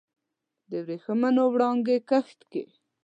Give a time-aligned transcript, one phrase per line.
[0.69, 2.63] د وریښمېو وړانګو کښت کې